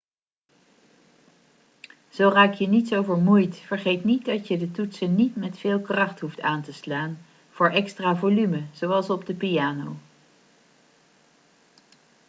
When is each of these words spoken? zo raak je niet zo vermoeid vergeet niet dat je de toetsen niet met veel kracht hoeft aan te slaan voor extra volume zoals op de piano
zo 2.09 2.29
raak 2.29 2.53
je 2.53 2.67
niet 2.67 2.87
zo 2.87 3.03
vermoeid 3.03 3.57
vergeet 3.57 4.03
niet 4.03 4.25
dat 4.25 4.47
je 4.47 4.57
de 4.57 4.71
toetsen 4.71 5.15
niet 5.15 5.35
met 5.35 5.57
veel 5.57 5.81
kracht 5.81 6.19
hoeft 6.19 6.41
aan 6.41 6.61
te 6.63 6.73
slaan 6.73 7.17
voor 7.51 7.69
extra 7.69 8.15
volume 8.15 8.63
zoals 8.73 9.09
op 9.09 9.25
de 9.25 9.33
piano 9.33 9.95